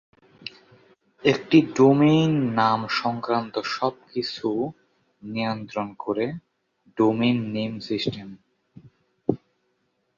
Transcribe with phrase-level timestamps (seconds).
[1.23, 4.47] একটি ডোমেইন নাম সংক্রান্ত সব কিছু
[5.23, 6.25] নিয়ন্ত্রণ করে
[6.97, 8.27] ডোমেইন নেম সিস্টেম।